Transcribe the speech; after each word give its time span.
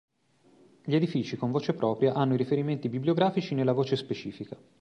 Gli 0.83 0.95
edifici 0.95 1.37
con 1.37 1.51
voce 1.51 1.75
propria 1.75 2.13
hanno 2.13 2.33
i 2.33 2.37
riferimenti 2.37 2.89
bibliografici 2.89 3.53
nella 3.53 3.71
voce 3.73 3.95
specifica. 3.95 4.57